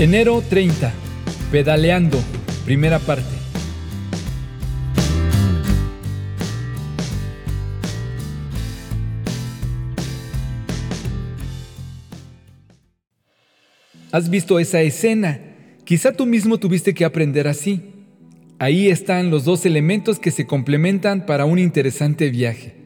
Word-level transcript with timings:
Enero 0.00 0.44
30. 0.48 0.92
Pedaleando. 1.50 2.20
Primera 2.64 3.00
parte. 3.00 3.34
¿Has 14.12 14.30
visto 14.30 14.60
esa 14.60 14.82
escena? 14.82 15.40
Quizá 15.82 16.12
tú 16.12 16.26
mismo 16.26 16.58
tuviste 16.58 16.94
que 16.94 17.04
aprender 17.04 17.48
así. 17.48 17.90
Ahí 18.60 18.90
están 18.90 19.30
los 19.30 19.44
dos 19.44 19.66
elementos 19.66 20.20
que 20.20 20.30
se 20.30 20.46
complementan 20.46 21.26
para 21.26 21.44
un 21.44 21.58
interesante 21.58 22.30
viaje. 22.30 22.76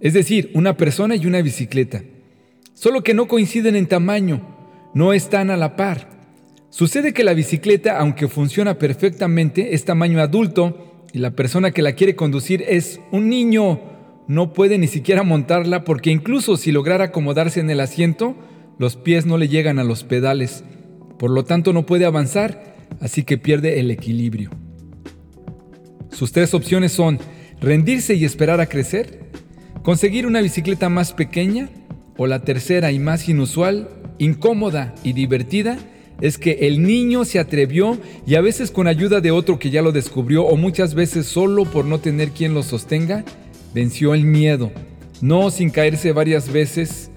Es 0.00 0.12
decir, 0.12 0.52
una 0.54 0.76
persona 0.76 1.16
y 1.16 1.26
una 1.26 1.42
bicicleta. 1.42 2.04
Solo 2.74 3.02
que 3.02 3.14
no 3.14 3.26
coinciden 3.26 3.74
en 3.74 3.88
tamaño, 3.88 4.46
no 4.94 5.12
están 5.12 5.50
a 5.50 5.56
la 5.56 5.74
par. 5.74 6.19
Sucede 6.70 7.12
que 7.12 7.24
la 7.24 7.34
bicicleta, 7.34 7.98
aunque 7.98 8.28
funciona 8.28 8.78
perfectamente, 8.78 9.74
es 9.74 9.84
tamaño 9.84 10.20
adulto 10.20 11.04
y 11.12 11.18
la 11.18 11.32
persona 11.32 11.72
que 11.72 11.82
la 11.82 11.94
quiere 11.94 12.14
conducir 12.14 12.64
es 12.68 13.00
un 13.10 13.28
niño. 13.28 13.80
No 14.28 14.52
puede 14.52 14.78
ni 14.78 14.86
siquiera 14.86 15.24
montarla 15.24 15.82
porque 15.82 16.10
incluso 16.10 16.56
si 16.56 16.70
lograra 16.70 17.06
acomodarse 17.06 17.58
en 17.58 17.70
el 17.70 17.80
asiento, 17.80 18.36
los 18.78 18.94
pies 18.94 19.26
no 19.26 19.36
le 19.36 19.48
llegan 19.48 19.80
a 19.80 19.84
los 19.84 20.04
pedales. 20.04 20.62
Por 21.18 21.32
lo 21.32 21.44
tanto 21.44 21.72
no 21.72 21.86
puede 21.86 22.04
avanzar, 22.04 22.76
así 23.00 23.24
que 23.24 23.36
pierde 23.36 23.80
el 23.80 23.90
equilibrio. 23.90 24.50
Sus 26.12 26.30
tres 26.30 26.54
opciones 26.54 26.92
son 26.92 27.18
rendirse 27.60 28.14
y 28.14 28.24
esperar 28.24 28.60
a 28.60 28.66
crecer, 28.66 29.24
conseguir 29.82 30.24
una 30.24 30.40
bicicleta 30.40 30.88
más 30.88 31.14
pequeña 31.14 31.68
o 32.16 32.28
la 32.28 32.42
tercera 32.42 32.92
y 32.92 33.00
más 33.00 33.28
inusual, 33.28 33.88
incómoda 34.18 34.94
y 35.02 35.14
divertida, 35.14 35.78
es 36.20 36.38
que 36.38 36.58
el 36.62 36.82
niño 36.82 37.24
se 37.24 37.38
atrevió 37.38 37.98
y 38.26 38.34
a 38.34 38.40
veces 38.40 38.70
con 38.70 38.86
ayuda 38.86 39.20
de 39.20 39.30
otro 39.30 39.58
que 39.58 39.70
ya 39.70 39.82
lo 39.82 39.92
descubrió 39.92 40.44
o 40.44 40.56
muchas 40.56 40.94
veces 40.94 41.26
solo 41.26 41.64
por 41.64 41.84
no 41.84 41.98
tener 41.98 42.30
quien 42.30 42.54
lo 42.54 42.62
sostenga, 42.62 43.24
venció 43.74 44.14
el 44.14 44.24
miedo, 44.24 44.72
no 45.20 45.50
sin 45.50 45.70
caerse 45.70 46.12
varias 46.12 46.52
veces, 46.52 47.10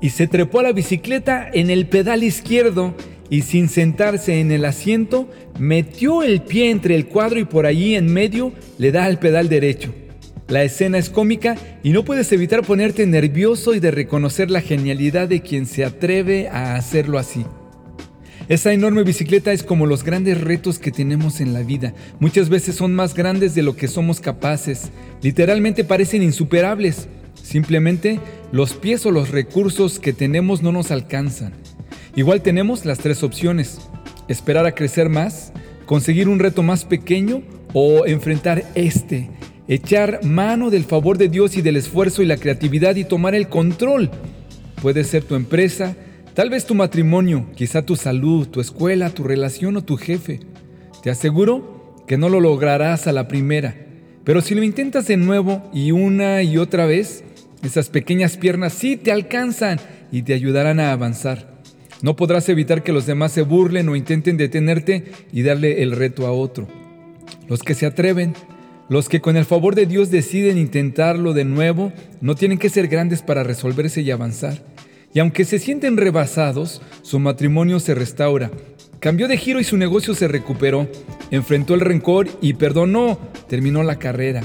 y 0.00 0.10
se 0.10 0.26
trepó 0.26 0.60
a 0.60 0.64
la 0.64 0.72
bicicleta 0.72 1.48
en 1.52 1.70
el 1.70 1.86
pedal 1.86 2.24
izquierdo 2.24 2.94
y 3.30 3.42
sin 3.42 3.68
sentarse 3.68 4.40
en 4.40 4.50
el 4.50 4.64
asiento, 4.64 5.28
metió 5.58 6.22
el 6.22 6.42
pie 6.42 6.70
entre 6.70 6.96
el 6.96 7.06
cuadro 7.06 7.38
y 7.38 7.44
por 7.44 7.66
allí 7.66 7.94
en 7.94 8.12
medio 8.12 8.52
le 8.78 8.90
da 8.92 9.04
al 9.04 9.18
pedal 9.18 9.48
derecho. 9.48 9.94
La 10.48 10.64
escena 10.64 10.98
es 10.98 11.08
cómica 11.08 11.56
y 11.82 11.90
no 11.90 12.04
puedes 12.04 12.30
evitar 12.32 12.62
ponerte 12.62 13.06
nervioso 13.06 13.74
y 13.74 13.80
de 13.80 13.90
reconocer 13.90 14.50
la 14.50 14.60
genialidad 14.60 15.28
de 15.28 15.40
quien 15.40 15.66
se 15.66 15.84
atreve 15.84 16.48
a 16.48 16.74
hacerlo 16.74 17.18
así. 17.18 17.46
Esa 18.52 18.74
enorme 18.74 19.02
bicicleta 19.02 19.50
es 19.54 19.62
como 19.62 19.86
los 19.86 20.04
grandes 20.04 20.38
retos 20.38 20.78
que 20.78 20.90
tenemos 20.90 21.40
en 21.40 21.54
la 21.54 21.62
vida. 21.62 21.94
Muchas 22.20 22.50
veces 22.50 22.74
son 22.74 22.94
más 22.94 23.14
grandes 23.14 23.54
de 23.54 23.62
lo 23.62 23.76
que 23.76 23.88
somos 23.88 24.20
capaces. 24.20 24.90
Literalmente 25.22 25.84
parecen 25.84 26.22
insuperables. 26.22 27.08
Simplemente 27.32 28.20
los 28.52 28.74
pies 28.74 29.06
o 29.06 29.10
los 29.10 29.30
recursos 29.30 29.98
que 29.98 30.12
tenemos 30.12 30.60
no 30.60 30.70
nos 30.70 30.90
alcanzan. 30.90 31.54
Igual 32.14 32.42
tenemos 32.42 32.84
las 32.84 32.98
tres 32.98 33.22
opciones. 33.22 33.78
Esperar 34.28 34.66
a 34.66 34.74
crecer 34.74 35.08
más, 35.08 35.54
conseguir 35.86 36.28
un 36.28 36.38
reto 36.38 36.62
más 36.62 36.84
pequeño 36.84 37.40
o 37.72 38.04
enfrentar 38.04 38.64
este. 38.74 39.30
Echar 39.66 40.22
mano 40.24 40.68
del 40.68 40.84
favor 40.84 41.16
de 41.16 41.30
Dios 41.30 41.56
y 41.56 41.62
del 41.62 41.78
esfuerzo 41.78 42.20
y 42.20 42.26
la 42.26 42.36
creatividad 42.36 42.96
y 42.96 43.04
tomar 43.04 43.34
el 43.34 43.48
control. 43.48 44.10
Puede 44.82 45.04
ser 45.04 45.24
tu 45.24 45.36
empresa, 45.36 45.96
Tal 46.34 46.48
vez 46.48 46.64
tu 46.64 46.74
matrimonio, 46.74 47.44
quizá 47.54 47.82
tu 47.82 47.94
salud, 47.94 48.48
tu 48.48 48.62
escuela, 48.62 49.10
tu 49.10 49.22
relación 49.22 49.76
o 49.76 49.84
tu 49.84 49.98
jefe. 49.98 50.40
Te 51.02 51.10
aseguro 51.10 52.04
que 52.06 52.16
no 52.16 52.30
lo 52.30 52.40
lograrás 52.40 53.06
a 53.06 53.12
la 53.12 53.28
primera, 53.28 53.76
pero 54.24 54.40
si 54.40 54.54
lo 54.54 54.62
intentas 54.62 55.06
de 55.06 55.18
nuevo 55.18 55.68
y 55.74 55.90
una 55.90 56.42
y 56.42 56.56
otra 56.56 56.86
vez, 56.86 57.22
esas 57.62 57.90
pequeñas 57.90 58.38
piernas 58.38 58.72
sí 58.72 58.96
te 58.96 59.12
alcanzan 59.12 59.78
y 60.10 60.22
te 60.22 60.32
ayudarán 60.32 60.80
a 60.80 60.92
avanzar. 60.92 61.60
No 62.00 62.16
podrás 62.16 62.48
evitar 62.48 62.82
que 62.82 62.92
los 62.92 63.04
demás 63.04 63.32
se 63.32 63.42
burlen 63.42 63.90
o 63.90 63.96
intenten 63.96 64.38
detenerte 64.38 65.12
y 65.32 65.42
darle 65.42 65.82
el 65.82 65.92
reto 65.92 66.26
a 66.26 66.32
otro. 66.32 66.66
Los 67.46 67.62
que 67.62 67.74
se 67.74 67.84
atreven, 67.84 68.32
los 68.88 69.10
que 69.10 69.20
con 69.20 69.36
el 69.36 69.44
favor 69.44 69.74
de 69.74 69.84
Dios 69.84 70.10
deciden 70.10 70.56
intentarlo 70.56 71.34
de 71.34 71.44
nuevo, 71.44 71.92
no 72.22 72.36
tienen 72.36 72.56
que 72.56 72.70
ser 72.70 72.88
grandes 72.88 73.20
para 73.20 73.44
resolverse 73.44 74.00
y 74.00 74.10
avanzar. 74.10 74.71
Y 75.14 75.18
aunque 75.18 75.44
se 75.44 75.58
sienten 75.58 75.96
rebasados, 75.96 76.80
su 77.02 77.18
matrimonio 77.18 77.80
se 77.80 77.94
restaura. 77.94 78.50
Cambió 78.98 79.28
de 79.28 79.36
giro 79.36 79.60
y 79.60 79.64
su 79.64 79.76
negocio 79.76 80.14
se 80.14 80.28
recuperó. 80.28 80.88
Enfrentó 81.30 81.74
el 81.74 81.80
rencor 81.80 82.28
y 82.40 82.54
perdonó. 82.54 83.18
Terminó 83.48 83.82
la 83.82 83.98
carrera. 83.98 84.42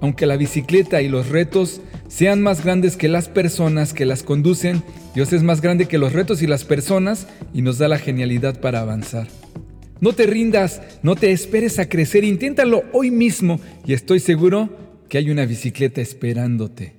Aunque 0.00 0.26
la 0.26 0.36
bicicleta 0.36 1.02
y 1.02 1.08
los 1.08 1.28
retos 1.28 1.80
sean 2.06 2.40
más 2.40 2.64
grandes 2.64 2.96
que 2.96 3.08
las 3.08 3.28
personas 3.28 3.92
que 3.92 4.06
las 4.06 4.22
conducen, 4.22 4.82
Dios 5.14 5.32
es 5.32 5.42
más 5.42 5.60
grande 5.60 5.86
que 5.86 5.98
los 5.98 6.12
retos 6.12 6.42
y 6.42 6.46
las 6.46 6.64
personas 6.64 7.26
y 7.52 7.62
nos 7.62 7.78
da 7.78 7.88
la 7.88 7.98
genialidad 7.98 8.60
para 8.60 8.80
avanzar. 8.80 9.26
No 10.00 10.12
te 10.12 10.26
rindas, 10.26 10.80
no 11.02 11.16
te 11.16 11.32
esperes 11.32 11.80
a 11.80 11.88
crecer, 11.88 12.22
inténtalo 12.22 12.84
hoy 12.92 13.10
mismo 13.10 13.60
y 13.84 13.94
estoy 13.94 14.20
seguro 14.20 14.70
que 15.08 15.18
hay 15.18 15.30
una 15.30 15.44
bicicleta 15.44 16.00
esperándote. 16.00 16.97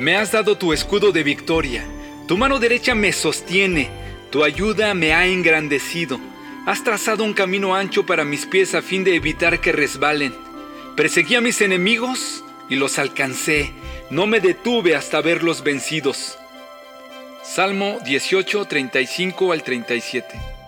Me 0.00 0.16
has 0.16 0.32
dado 0.32 0.56
tu 0.56 0.72
escudo 0.72 1.12
de 1.12 1.22
victoria, 1.22 1.84
tu 2.26 2.38
mano 2.38 2.58
derecha 2.58 2.94
me 2.94 3.12
sostiene, 3.12 3.90
tu 4.30 4.44
ayuda 4.44 4.94
me 4.94 5.12
ha 5.12 5.26
engrandecido. 5.26 6.18
Has 6.64 6.82
trazado 6.82 7.22
un 7.22 7.34
camino 7.34 7.74
ancho 7.74 8.06
para 8.06 8.24
mis 8.24 8.46
pies 8.46 8.74
a 8.74 8.80
fin 8.80 9.04
de 9.04 9.14
evitar 9.14 9.60
que 9.60 9.72
resbalen. 9.72 10.34
Perseguí 10.96 11.34
a 11.34 11.42
mis 11.42 11.60
enemigos 11.60 12.42
y 12.70 12.76
los 12.76 12.98
alcancé. 12.98 13.74
No 14.08 14.26
me 14.26 14.40
detuve 14.40 14.96
hasta 14.96 15.20
verlos 15.20 15.62
vencidos. 15.62 16.38
Salmo 17.42 17.98
18, 18.02 18.64
35 18.64 19.52
al 19.52 19.62
37. 19.62 20.59